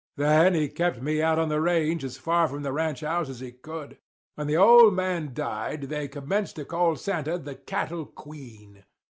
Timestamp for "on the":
1.37-1.61